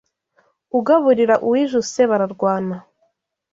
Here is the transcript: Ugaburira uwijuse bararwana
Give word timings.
Ugaburira 0.77 1.35
uwijuse 1.45 2.01
bararwana 2.09 2.75